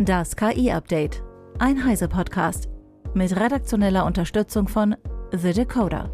[0.00, 1.24] Das KI-Update.
[1.58, 2.68] Ein Heise-Podcast.
[3.14, 4.94] Mit redaktioneller Unterstützung von
[5.32, 6.12] The Decoder.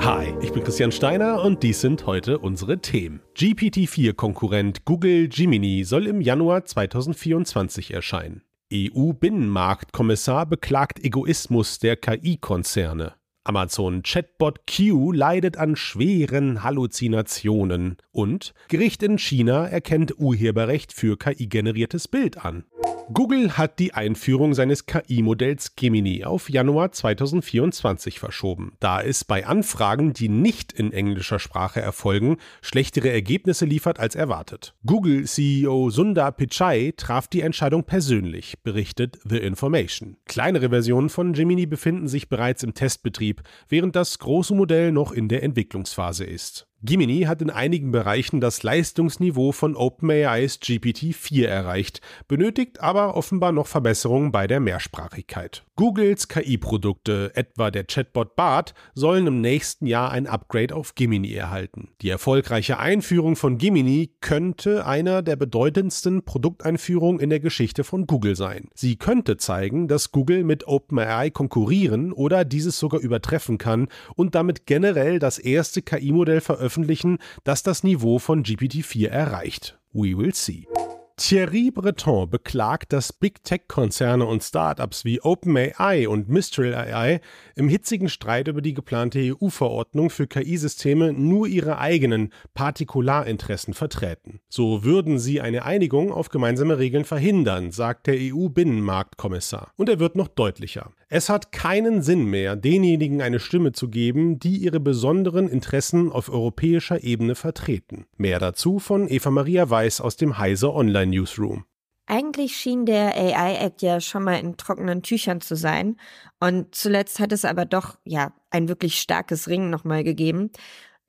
[0.00, 3.20] Hi, ich bin Christian Steiner und dies sind heute unsere Themen.
[3.36, 8.42] GPT-4-Konkurrent Google Gemini soll im Januar 2024 erscheinen.
[8.72, 13.14] EU-Binnenmarktkommissar beklagt Egoismus der KI-Konzerne.
[13.46, 22.08] Amazon Chatbot Q leidet an schweren Halluzinationen und Gericht in China erkennt Urheberrecht für KI-generiertes
[22.08, 22.64] Bild an.
[23.12, 30.14] Google hat die Einführung seines KI-Modells Gemini auf Januar 2024 verschoben, da es bei Anfragen,
[30.14, 34.74] die nicht in englischer Sprache erfolgen, schlechtere Ergebnisse liefert als erwartet.
[34.86, 40.16] Google-CEO Sundar Pichai traf die Entscheidung persönlich, berichtet The Information.
[40.24, 43.33] Kleinere Versionen von Gemini befinden sich bereits im Testbetrieb,
[43.68, 46.66] während das große Modell noch in der Entwicklungsphase ist.
[46.86, 53.66] Gimini hat in einigen Bereichen das Leistungsniveau von OpenAIs GPT-4 erreicht, benötigt aber offenbar noch
[53.66, 55.64] Verbesserungen bei der Mehrsprachigkeit.
[55.76, 61.88] Googles KI-Produkte, etwa der Chatbot Bart, sollen im nächsten Jahr ein Upgrade auf Gimini erhalten.
[62.02, 68.36] Die erfolgreiche Einführung von Gimini könnte einer der bedeutendsten Produkteinführungen in der Geschichte von Google
[68.36, 68.68] sein.
[68.74, 74.66] Sie könnte zeigen, dass Google mit OpenAI konkurrieren oder dieses sogar übertreffen kann und damit
[74.66, 79.78] generell das erste KI-Modell veröffentlichen veröffentlichen, das das Niveau von GPT-4 erreicht.
[79.92, 80.66] We will see.
[81.16, 87.20] Thierry Breton beklagt, dass Big Tech-Konzerne und Startups wie OpenAI und Mistral AI
[87.54, 94.40] im hitzigen Streit über die geplante EU-Verordnung für KI-Systeme nur ihre eigenen Partikularinteressen vertreten.
[94.48, 99.72] So würden sie eine Einigung auf gemeinsame Regeln verhindern, sagt der EU-Binnenmarktkommissar.
[99.76, 100.90] Und er wird noch deutlicher.
[101.08, 106.28] Es hat keinen Sinn mehr, denjenigen eine Stimme zu geben, die ihre besonderen Interessen auf
[106.28, 108.06] europäischer Ebene vertreten.
[108.16, 111.64] Mehr dazu von Eva Maria Weiß aus dem Heise Online Newsroom.
[112.06, 115.96] Eigentlich schien der AI-Act ja schon mal in trockenen Tüchern zu sein.
[116.38, 120.50] Und zuletzt hat es aber doch, ja, ein wirklich starkes Ringen nochmal gegeben.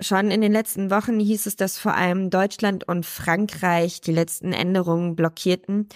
[0.01, 4.51] Schon in den letzten Wochen hieß es, dass vor allem Deutschland und Frankreich die letzten
[4.51, 5.87] Änderungen blockierten.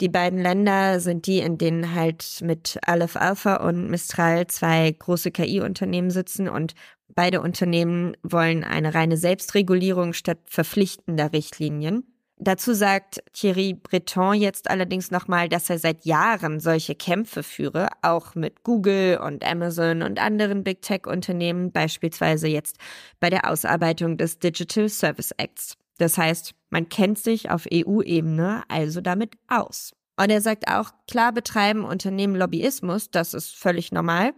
[0.00, 5.32] Die beiden Länder sind die, in denen halt mit Aleph Alpha und Mistral zwei große
[5.32, 6.74] KI-Unternehmen sitzen und
[7.08, 12.04] beide Unternehmen wollen eine reine Selbstregulierung statt verpflichtender Richtlinien.
[12.40, 18.36] Dazu sagt Thierry Breton jetzt allerdings nochmal, dass er seit Jahren solche Kämpfe führe, auch
[18.36, 22.76] mit Google und Amazon und anderen Big Tech-Unternehmen, beispielsweise jetzt
[23.18, 25.76] bei der Ausarbeitung des Digital Service Acts.
[25.98, 29.92] Das heißt, man kennt sich auf EU-Ebene also damit aus.
[30.16, 34.32] Und er sagt auch, klar betreiben Unternehmen Lobbyismus, das ist völlig normal,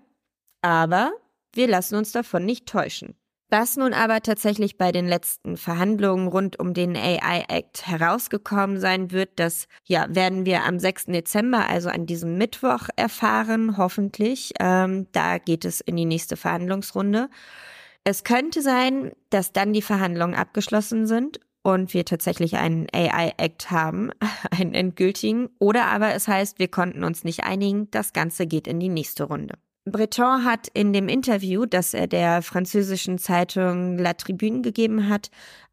[0.63, 1.13] aber
[1.55, 3.15] wir lassen uns davon nicht täuschen.
[3.53, 9.11] Was nun aber tatsächlich bei den letzten Verhandlungen rund um den AI Act herausgekommen sein
[9.11, 11.07] wird, das ja werden wir am 6.
[11.07, 14.53] Dezember, also an diesem Mittwoch erfahren, hoffentlich.
[14.61, 17.29] Ähm, da geht es in die nächste Verhandlungsrunde.
[18.05, 23.73] Es könnte sein, dass dann die Verhandlungen abgeschlossen sind und wir tatsächlich einen AI Act
[23.73, 24.13] haben,
[24.53, 28.79] einen endgültigen, oder aber es heißt, wir konnten uns nicht einigen, das Ganze geht in
[28.79, 29.55] die nächste Runde.
[29.85, 35.31] Breton hat in dem Interview, das er der französischen Zeitung La Tribune gegeben hat,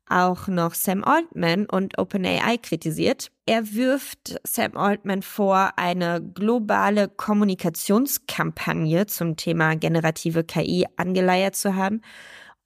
[0.09, 3.29] auch noch Sam Altman und OpenAI kritisiert.
[3.46, 12.01] Er wirft Sam Altman vor, eine globale Kommunikationskampagne zum Thema generative KI angeleiert zu haben.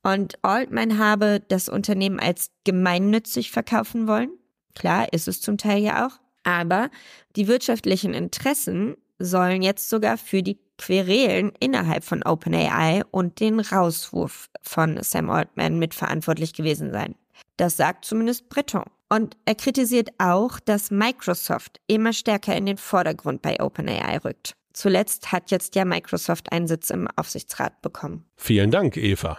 [0.03, 4.31] Und Altman habe das Unternehmen als gemeinnützig verkaufen wollen.
[4.75, 6.19] Klar, ist es zum Teil ja auch.
[6.43, 6.89] Aber
[7.35, 14.49] die wirtschaftlichen Interessen sollen jetzt sogar für die Querelen innerhalb von OpenAI und den Rauswurf
[14.61, 17.15] von Sam Altman mitverantwortlich gewesen sein.
[17.57, 18.85] Das sagt zumindest Breton.
[19.09, 24.53] Und er kritisiert auch, dass Microsoft immer stärker in den Vordergrund bei OpenAI rückt.
[24.73, 28.25] Zuletzt hat jetzt ja Microsoft einen Sitz im Aufsichtsrat bekommen.
[28.37, 29.37] Vielen Dank, Eva.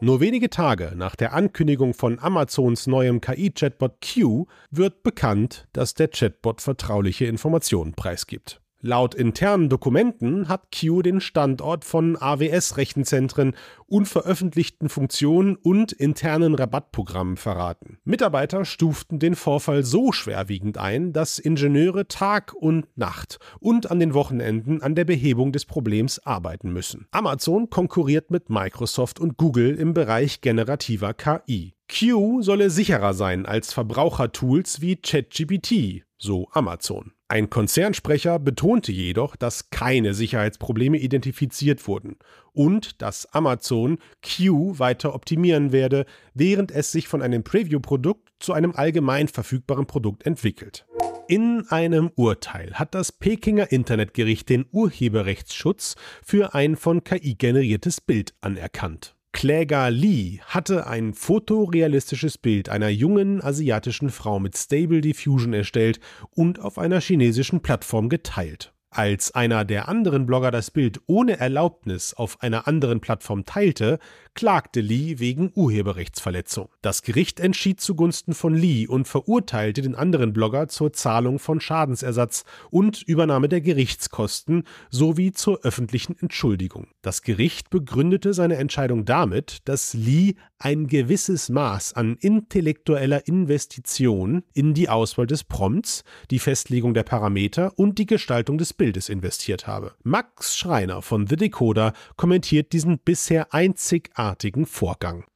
[0.00, 6.08] Nur wenige Tage nach der Ankündigung von Amazons neuem KI-Chatbot Q wird bekannt, dass der
[6.08, 8.60] Chatbot vertrauliche Informationen preisgibt.
[8.86, 17.96] Laut internen Dokumenten hat Q den Standort von AWS-Rechenzentren, unveröffentlichten Funktionen und internen Rabattprogrammen verraten.
[18.04, 24.12] Mitarbeiter stuften den Vorfall so schwerwiegend ein, dass Ingenieure Tag und Nacht und an den
[24.12, 27.06] Wochenenden an der Behebung des Problems arbeiten müssen.
[27.10, 31.72] Amazon konkurriert mit Microsoft und Google im Bereich generativer KI.
[31.88, 37.13] Q solle sicherer sein als Verbrauchertools wie ChatGPT, so Amazon.
[37.28, 42.16] Ein Konzernsprecher betonte jedoch, dass keine Sicherheitsprobleme identifiziert wurden
[42.52, 46.04] und dass Amazon Q weiter optimieren werde,
[46.34, 50.86] während es sich von einem Preview-Produkt zu einem allgemein verfügbaren Produkt entwickelt.
[51.26, 58.34] In einem Urteil hat das Pekinger Internetgericht den Urheberrechtsschutz für ein von KI generiertes Bild
[58.42, 59.16] anerkannt.
[59.34, 65.98] Kläger Lee hatte ein fotorealistisches Bild einer jungen asiatischen Frau mit Stable Diffusion erstellt
[66.30, 68.72] und auf einer chinesischen Plattform geteilt.
[68.90, 73.98] Als einer der anderen Blogger das Bild ohne Erlaubnis auf einer anderen Plattform teilte,
[74.34, 76.68] klagte Lee wegen Urheberrechtsverletzung.
[76.82, 82.44] Das Gericht entschied zugunsten von Lee und verurteilte den anderen Blogger zur Zahlung von Schadensersatz
[82.70, 86.88] und Übernahme der Gerichtskosten sowie zur öffentlichen Entschuldigung.
[87.02, 94.74] Das Gericht begründete seine Entscheidung damit, dass Lee ein gewisses Maß an intellektueller Investition in
[94.74, 99.92] die Auswahl des Prompts, die Festlegung der Parameter und die Gestaltung des Bildes investiert habe.
[100.02, 105.26] Max Schreiner von The Decoder kommentiert diesen bisher einzigartigen derartigen Vorgang.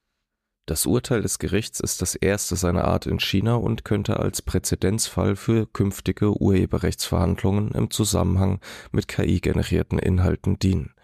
[0.65, 5.37] Das Urteil des Gerichts ist das erste seiner Art in China und könnte als Präzedenzfall
[5.37, 10.95] für künftige Urheberrechtsverhandlungen im Zusammenhang mit KI-generierten Inhalten dienen.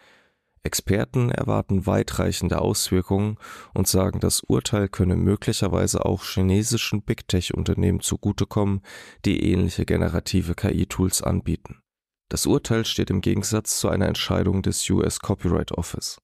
[0.63, 3.37] Experten erwarten weitreichende Auswirkungen
[3.75, 8.81] und sagen, das Urteil könne möglicherweise auch chinesischen Big Tech-Unternehmen zugutekommen,
[9.27, 11.83] die ähnliche generative KI-Tools anbieten.
[12.31, 16.19] Das Urteil steht im Gegensatz zu einer Entscheidung des US Copyright Office.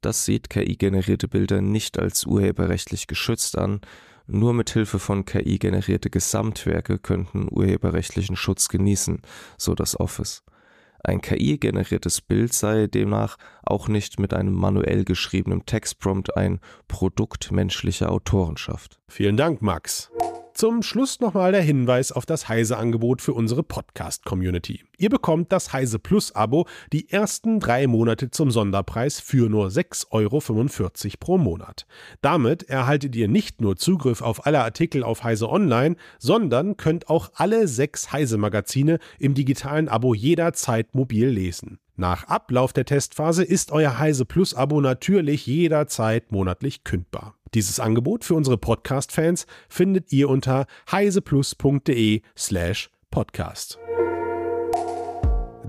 [0.00, 3.80] Das sieht KI-generierte Bilder nicht als urheberrechtlich geschützt an,
[4.26, 9.22] nur mit Hilfe von KI generierte Gesamtwerke könnten urheberrechtlichen Schutz genießen,
[9.58, 10.44] so das Office.
[11.02, 18.12] Ein KI-generiertes Bild sei demnach auch nicht mit einem manuell geschriebenen Textprompt ein Produkt menschlicher
[18.12, 19.00] Autorenschaft.
[19.08, 20.10] Vielen Dank, Max.
[20.60, 24.84] Zum Schluss nochmal der Hinweis auf das Heise-Angebot für unsere Podcast-Community.
[24.98, 31.16] Ihr bekommt das Heise Plus-Abo die ersten drei Monate zum Sonderpreis für nur 6,45 Euro
[31.18, 31.86] pro Monat.
[32.20, 37.30] Damit erhaltet ihr nicht nur Zugriff auf alle Artikel auf Heise Online, sondern könnt auch
[37.36, 41.78] alle sechs Heise-Magazine im digitalen Abo jederzeit mobil lesen.
[42.00, 47.34] Nach Ablauf der Testphase ist euer Heise Plus Abo natürlich jederzeit monatlich kündbar.
[47.52, 53.78] Dieses Angebot für unsere Podcast-Fans findet ihr unter heiseplus.de slash podcast.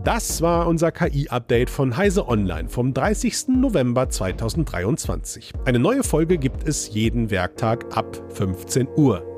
[0.05, 3.49] Das war unser KI-Update von Heise Online vom 30.
[3.49, 5.51] November 2023.
[5.65, 9.30] Eine neue Folge gibt es jeden Werktag ab 15 Uhr.